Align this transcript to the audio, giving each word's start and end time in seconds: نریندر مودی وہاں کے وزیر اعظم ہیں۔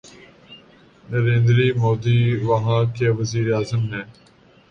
نریندر 1.09 1.57
مودی 1.81 2.19
وہاں 2.47 2.81
کے 2.95 3.07
وزیر 3.17 3.47
اعظم 3.53 3.83
ہیں۔ 3.93 4.05